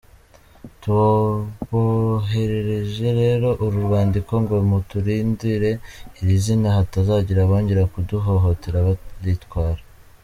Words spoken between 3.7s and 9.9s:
rwandiko ngo muturindire iri zina hatazagira abongera kuduhohotera baritwara.